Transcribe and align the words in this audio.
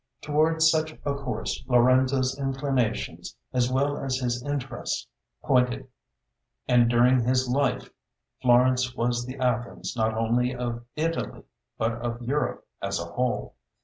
Toward 0.21 0.63
such 0.63 0.93
a 1.05 1.13
course 1.13 1.63
Lorenzo's 1.67 2.35
inclinations, 2.39 3.35
as 3.53 3.71
well 3.71 3.99
as 3.99 4.17
his 4.17 4.41
interests, 4.41 5.05
pointed, 5.43 5.89
and 6.67 6.89
during 6.89 7.19
his 7.23 7.47
life 7.47 7.87
Florence 8.41 8.95
was 8.95 9.27
the 9.27 9.37
Athens 9.37 9.95
not 9.95 10.15
only 10.15 10.55
of 10.55 10.83
Italy 10.95 11.43
but 11.77 11.91
of 11.91 12.19
Europe 12.23 12.65
as 12.81 12.99
a 12.99 13.05
whole. 13.05 13.53